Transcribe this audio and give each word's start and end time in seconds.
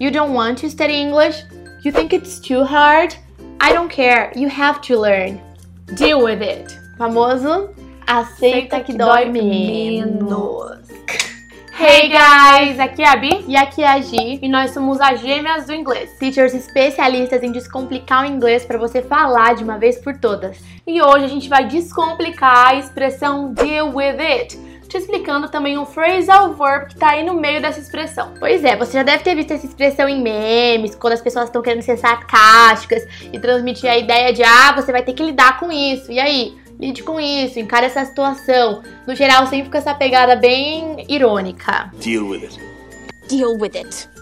You 0.00 0.12
don't 0.12 0.32
want 0.32 0.58
to 0.58 0.70
study 0.70 0.94
English? 0.94 1.42
You 1.82 1.90
think 1.90 2.12
it's 2.12 2.38
too 2.38 2.62
hard? 2.62 3.16
I 3.58 3.72
don't 3.72 3.90
care. 3.90 4.32
You 4.36 4.48
have 4.48 4.80
to 4.82 4.96
learn. 4.96 5.40
Deal 5.96 6.22
with 6.22 6.40
it. 6.40 6.78
Famoso 6.96 7.74
aceita 8.06 8.80
que 8.80 8.96
dói 8.96 9.24
menos. 9.24 10.86
Hey 11.76 12.08
guys, 12.10 12.78
aqui 12.78 13.02
é 13.02 13.08
a 13.08 13.16
Bi 13.16 13.44
E 13.48 13.56
aqui 13.56 13.82
é 13.82 13.88
a 13.88 14.00
Gi, 14.00 14.38
e 14.40 14.48
nós 14.48 14.70
somos 14.70 15.00
as 15.00 15.20
gêmeas 15.20 15.66
do 15.66 15.74
inglês. 15.74 16.16
teachers 16.20 16.54
especialistas 16.54 17.42
em 17.42 17.50
descomplicar 17.50 18.22
o 18.22 18.26
inglês 18.26 18.64
para 18.64 18.78
você 18.78 19.02
falar 19.02 19.56
de 19.56 19.64
uma 19.64 19.78
vez 19.78 19.98
por 19.98 20.16
todas. 20.16 20.58
E 20.86 21.02
hoje 21.02 21.24
a 21.24 21.28
gente 21.28 21.48
vai 21.48 21.66
descomplicar 21.66 22.68
a 22.68 22.74
expressão 22.76 23.52
deal 23.52 23.92
with 23.92 24.20
it, 24.20 24.56
te 24.88 24.96
explicando 24.96 25.48
também 25.48 25.78
um 25.78 25.84
phrasal 25.84 26.54
verb 26.54 26.88
que 26.88 26.96
tá 26.96 27.10
aí 27.10 27.24
no 27.24 27.34
meio 27.34 27.60
dessa 27.60 27.78
expressão. 27.78 28.32
Pois 28.38 28.64
é, 28.64 28.74
você 28.74 28.92
já 28.92 29.02
deve 29.02 29.22
ter 29.22 29.34
visto 29.34 29.52
essa 29.52 29.66
expressão 29.66 30.08
em 30.08 30.20
memes, 30.20 30.94
quando 30.94 31.12
as 31.12 31.20
pessoas 31.20 31.46
estão 31.46 31.60
querendo 31.60 31.82
ser 31.82 31.98
sarcásticas 31.98 33.06
e 33.32 33.38
transmitir 33.38 33.90
a 33.90 33.98
ideia 33.98 34.32
de 34.32 34.42
ah, 34.42 34.72
você 34.72 34.90
vai 34.90 35.02
ter 35.02 35.12
que 35.12 35.22
lidar 35.22 35.60
com 35.60 35.70
isso. 35.70 36.10
E 36.10 36.18
aí? 36.18 36.56
Lide 36.80 37.02
com 37.02 37.18
isso, 37.18 37.58
encare 37.58 37.86
essa 37.86 38.04
situação. 38.04 38.82
No 39.06 39.14
geral, 39.14 39.46
sempre 39.46 39.64
fica 39.64 39.78
essa 39.78 39.94
pegada 39.94 40.36
bem 40.36 41.04
irônica. 41.08 41.90
Deal 42.00 42.26
with 42.26 42.44
it. 42.44 42.60
Deal 43.28 43.58
with 43.58 43.76
it. 43.76 44.17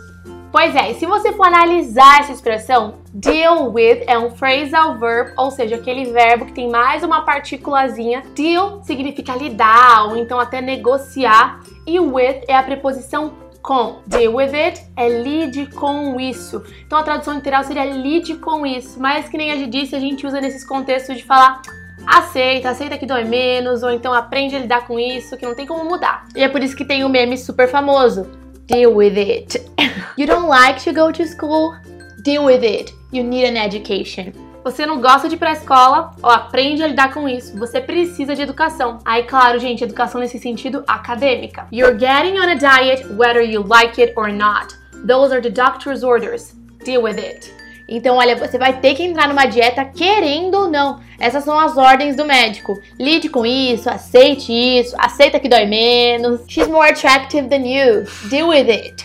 Pois 0.56 0.74
é, 0.74 0.90
e 0.90 0.94
se 0.94 1.04
você 1.04 1.34
for 1.34 1.46
analisar 1.48 2.20
essa 2.20 2.32
expressão, 2.32 2.94
deal 3.12 3.70
with 3.74 4.04
é 4.06 4.18
um 4.18 4.30
phrasal 4.30 4.98
verb, 4.98 5.34
ou 5.36 5.50
seja, 5.50 5.76
aquele 5.76 6.10
verbo 6.10 6.46
que 6.46 6.54
tem 6.54 6.70
mais 6.70 7.02
uma 7.02 7.20
partículazinha. 7.26 8.22
Deal 8.34 8.80
significa 8.82 9.34
lidar 9.34 10.06
ou 10.06 10.16
então 10.16 10.40
até 10.40 10.62
negociar, 10.62 11.60
e 11.86 12.00
with 12.00 12.40
é 12.48 12.56
a 12.56 12.62
preposição 12.62 13.34
com. 13.60 13.98
Deal 14.06 14.34
with 14.34 14.54
it 14.54 14.82
é 14.96 15.06
lide 15.10 15.66
com 15.66 16.18
isso. 16.18 16.64
Então 16.86 17.00
a 17.00 17.02
tradução 17.02 17.34
literal 17.34 17.62
seria 17.62 17.84
lide 17.84 18.36
com 18.36 18.64
isso, 18.64 18.98
mas 18.98 19.28
que 19.28 19.36
nem 19.36 19.52
a 19.52 19.56
gente 19.56 19.68
disse, 19.68 19.94
a 19.94 20.00
gente 20.00 20.26
usa 20.26 20.40
nesses 20.40 20.64
contextos 20.64 21.18
de 21.18 21.22
falar 21.22 21.60
aceita, 22.06 22.70
aceita 22.70 22.96
que 22.96 23.04
dói 23.04 23.24
menos, 23.24 23.82
ou 23.82 23.90
então 23.90 24.14
aprende 24.14 24.56
a 24.56 24.60
lidar 24.60 24.86
com 24.86 24.98
isso, 24.98 25.36
que 25.36 25.44
não 25.44 25.54
tem 25.54 25.66
como 25.66 25.84
mudar. 25.84 26.24
E 26.34 26.42
é 26.42 26.48
por 26.48 26.62
isso 26.62 26.74
que 26.74 26.84
tem 26.86 27.04
um 27.04 27.10
meme 27.10 27.36
super 27.36 27.68
famoso. 27.68 28.45
Deal 28.66 28.92
with 28.94 29.16
it. 29.16 29.56
You 30.16 30.26
don't 30.26 30.48
like 30.48 30.82
to 30.84 30.92
go 30.92 31.12
to 31.12 31.26
school? 31.26 31.76
Deal 32.22 32.44
with 32.44 32.64
it. 32.64 32.92
You 33.12 33.22
need 33.22 33.44
an 33.46 33.56
education. 33.56 34.32
Você 34.64 34.84
não 34.84 35.00
gosta 35.00 35.28
de 35.28 35.36
ir 35.36 35.38
pra 35.38 35.52
escola, 35.52 36.10
ou 36.20 36.28
aprende 36.28 36.82
a 36.82 36.88
lidar 36.88 37.14
com 37.14 37.28
isso. 37.28 37.56
Você 37.56 37.80
precisa 37.80 38.34
de 38.34 38.42
educação. 38.42 38.98
Aí, 39.04 39.22
claro, 39.22 39.60
gente, 39.60 39.84
educação 39.84 40.20
nesse 40.20 40.38
sentido 40.38 40.82
acadêmica. 40.88 41.68
You're 41.70 41.96
getting 41.96 42.38
on 42.38 42.48
a 42.48 42.54
diet 42.54 43.06
whether 43.16 43.42
you 43.42 43.62
like 43.62 44.00
it 44.02 44.12
or 44.16 44.32
not. 44.32 44.74
Those 45.06 45.32
are 45.32 45.40
the 45.40 45.50
doctor's 45.50 46.02
orders. 46.02 46.56
Deal 46.84 47.02
with 47.02 47.18
it. 47.18 47.55
Então, 47.88 48.16
olha, 48.16 48.34
você 48.34 48.58
vai 48.58 48.80
ter 48.80 48.94
que 48.94 49.02
entrar 49.02 49.28
numa 49.28 49.46
dieta 49.46 49.84
querendo 49.84 50.54
ou 50.54 50.68
não. 50.68 51.00
Essas 51.18 51.44
são 51.44 51.58
as 51.58 51.76
ordens 51.76 52.16
do 52.16 52.24
médico. 52.24 52.80
Lide 52.98 53.28
com 53.28 53.46
isso, 53.46 53.88
aceite 53.88 54.52
isso, 54.52 54.94
aceita 54.98 55.38
que 55.38 55.48
dói 55.48 55.66
menos. 55.66 56.40
She's 56.48 56.66
more 56.66 56.90
attractive 56.90 57.48
than 57.48 57.66
you. 57.66 58.04
Deal 58.28 58.48
with 58.48 58.68
it. 58.70 59.04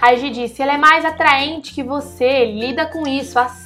Aí 0.00 0.18
Gi 0.18 0.30
disse, 0.30 0.62
ela 0.62 0.74
é 0.74 0.78
mais 0.78 1.04
atraente 1.04 1.74
que 1.74 1.82
você, 1.82 2.44
lida 2.44 2.86
com 2.86 3.08
isso, 3.08 3.38
aceita. 3.38 3.63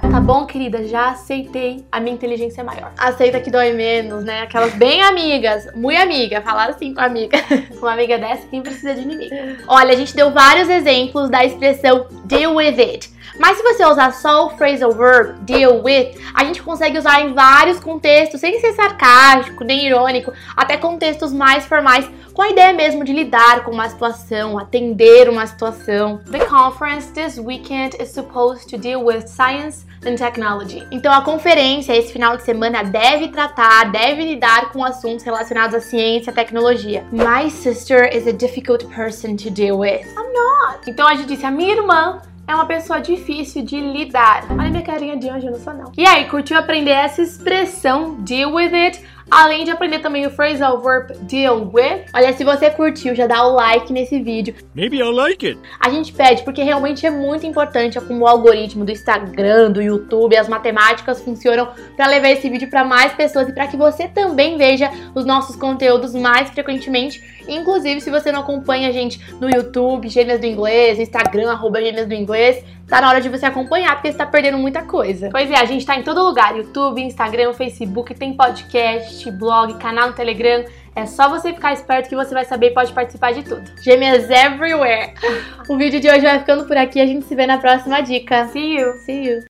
Tá 0.00 0.20
bom, 0.20 0.44
querida, 0.44 0.86
já 0.86 1.10
aceitei. 1.10 1.84
A 1.90 2.00
minha 2.00 2.14
inteligência 2.14 2.62
é 2.62 2.64
maior. 2.64 2.92
Aceita 2.98 3.40
que 3.40 3.50
dói 3.50 3.72
menos, 3.72 4.24
né? 4.24 4.42
Aquelas 4.42 4.74
bem 4.74 5.02
amigas, 5.02 5.72
muito 5.74 6.00
amiga, 6.00 6.40
falar 6.40 6.70
assim 6.70 6.92
com 6.92 7.00
a 7.00 7.04
amiga. 7.04 7.38
Com 7.78 7.86
uma 7.86 7.92
amiga 7.92 8.18
dessa, 8.18 8.46
quem 8.48 8.62
precisa 8.62 8.94
de 8.94 9.02
inimigo? 9.02 9.34
Olha, 9.68 9.92
a 9.92 9.96
gente 9.96 10.16
deu 10.16 10.30
vários 10.30 10.68
exemplos 10.68 11.30
da 11.30 11.44
expressão 11.44 12.06
deal 12.24 12.54
with 12.54 12.80
it. 12.80 13.15
Mas 13.38 13.56
se 13.56 13.62
você 13.62 13.84
usar 13.84 14.12
só 14.12 14.46
o 14.46 14.50
phrasal 14.50 14.92
verb 14.92 15.38
deal 15.40 15.82
with, 15.82 16.18
a 16.34 16.44
gente 16.44 16.62
consegue 16.62 16.98
usar 16.98 17.20
em 17.20 17.32
vários 17.32 17.78
contextos, 17.80 18.40
sem 18.40 18.60
ser 18.60 18.72
sarcástico 18.72 19.64
nem 19.64 19.86
irônico, 19.86 20.32
até 20.56 20.76
contextos 20.76 21.32
mais 21.32 21.66
formais, 21.66 22.08
com 22.32 22.42
a 22.42 22.50
ideia 22.50 22.72
mesmo 22.72 23.02
de 23.02 23.12
lidar 23.12 23.64
com 23.64 23.70
uma 23.70 23.88
situação, 23.88 24.58
atender 24.58 25.28
uma 25.28 25.46
situação. 25.46 26.20
The 26.30 26.44
conference 26.44 27.10
this 27.12 27.38
weekend 27.38 27.96
is 28.00 28.10
supposed 28.10 28.68
to 28.68 28.76
deal 28.76 29.02
with 29.04 29.26
science 29.26 29.86
and 30.04 30.16
technology. 30.16 30.86
Então 30.90 31.12
a 31.12 31.22
conferência 31.22 31.96
esse 31.96 32.12
final 32.12 32.36
de 32.36 32.42
semana 32.42 32.82
deve 32.82 33.28
tratar, 33.28 33.90
deve 33.90 34.22
lidar 34.22 34.70
com 34.70 34.84
assuntos 34.84 35.24
relacionados 35.24 35.74
à 35.74 35.80
ciência 35.80 36.30
e 36.30 36.34
tecnologia. 36.34 37.04
My 37.10 37.50
sister 37.50 38.08
is 38.14 38.26
a 38.26 38.32
difficult 38.32 38.84
person 38.94 39.36
to 39.36 39.50
deal 39.50 39.78
with. 39.78 40.02
I'm 40.16 40.32
not. 40.32 40.88
Então 40.88 41.06
a 41.06 41.14
gente 41.14 41.28
disse, 41.28 41.46
a 41.46 41.50
minha 41.50 41.74
irmã 41.74 42.20
é 42.46 42.54
uma 42.54 42.66
pessoa 42.66 43.00
difícil 43.00 43.64
de 43.64 43.80
lidar. 43.80 44.46
Olha 44.50 44.70
minha 44.70 44.82
carinha 44.82 45.16
de 45.16 45.28
anjo, 45.28 45.50
não 45.50 45.58
sou 45.58 45.74
não. 45.74 45.92
E 45.96 46.06
aí, 46.06 46.26
curtiu 46.26 46.56
aprender 46.56 46.90
essa 46.90 47.20
expressão, 47.22 48.14
deal 48.20 48.52
with 48.54 48.74
it? 48.74 49.00
Além 49.28 49.64
de 49.64 49.72
aprender 49.72 49.98
também 49.98 50.24
o 50.24 50.30
phrasal 50.30 50.80
verb 50.80 51.12
deal 51.22 51.68
with. 51.72 52.04
Olha, 52.14 52.32
se 52.32 52.44
você 52.44 52.70
curtiu, 52.70 53.12
já 53.12 53.26
dá 53.26 53.44
o 53.44 53.54
like 53.54 53.92
nesse 53.92 54.20
vídeo. 54.20 54.54
Maybe 54.72 54.98
I'll 54.98 55.10
like 55.10 55.44
it. 55.44 55.58
A 55.80 55.90
gente 55.90 56.12
pede 56.12 56.44
porque 56.44 56.62
realmente 56.62 57.04
é 57.04 57.10
muito 57.10 57.44
importante 57.44 58.00
como 58.00 58.24
o 58.24 58.28
algoritmo 58.28 58.84
do 58.84 58.92
Instagram, 58.92 59.72
do 59.72 59.82
YouTube, 59.82 60.36
as 60.36 60.48
matemáticas 60.48 61.20
funcionam 61.20 61.68
para 61.96 62.06
levar 62.06 62.28
esse 62.28 62.48
vídeo 62.48 62.70
para 62.70 62.84
mais 62.84 63.14
pessoas 63.14 63.48
e 63.48 63.52
para 63.52 63.66
que 63.66 63.76
você 63.76 64.06
também 64.06 64.56
veja 64.56 64.90
os 65.12 65.24
nossos 65.24 65.56
conteúdos 65.56 66.14
mais 66.14 66.48
frequentemente. 66.50 67.20
Inclusive, 67.48 68.00
se 68.00 68.10
você 68.10 68.32
não 68.32 68.40
acompanha 68.40 68.88
a 68.88 68.92
gente 68.92 69.20
no 69.40 69.48
YouTube, 69.48 70.08
Gêmeas 70.08 70.40
do 70.40 70.46
Inglês, 70.46 70.98
Instagram, 70.98 71.50
arroba 71.50 71.80
Gêmeas 71.80 72.06
do 72.06 72.14
Inglês, 72.14 72.64
tá 72.88 73.00
na 73.00 73.08
hora 73.08 73.20
de 73.20 73.28
você 73.28 73.46
acompanhar, 73.46 73.94
porque 73.94 74.12
você 74.12 74.18
tá 74.18 74.26
perdendo 74.26 74.58
muita 74.58 74.82
coisa. 74.82 75.28
Pois 75.30 75.50
é, 75.50 75.56
a 75.56 75.64
gente 75.64 75.84
tá 75.84 75.96
em 75.96 76.02
todo 76.02 76.22
lugar: 76.22 76.56
YouTube, 76.56 77.02
Instagram, 77.02 77.52
Facebook, 77.52 78.14
tem 78.14 78.34
podcast, 78.34 79.30
blog, 79.32 79.74
canal 79.78 80.08
no 80.08 80.14
Telegram. 80.14 80.64
É 80.94 81.04
só 81.04 81.28
você 81.28 81.52
ficar 81.52 81.74
esperto 81.74 82.08
que 82.08 82.16
você 82.16 82.32
vai 82.32 82.44
saber 82.46 82.68
e 82.68 82.74
pode 82.74 82.92
participar 82.92 83.32
de 83.32 83.42
tudo. 83.42 83.62
Gêmeas 83.82 84.30
everywhere! 84.30 85.12
O 85.68 85.76
vídeo 85.76 86.00
de 86.00 86.08
hoje 86.08 86.20
vai 86.20 86.38
ficando 86.38 86.64
por 86.64 86.76
aqui, 86.76 87.00
a 87.00 87.06
gente 87.06 87.26
se 87.26 87.34
vê 87.34 87.44
na 87.44 87.58
próxima 87.58 88.00
dica. 88.00 88.46
See 88.48 88.78
you! 88.78 88.92
See 88.98 89.28
you! 89.28 89.40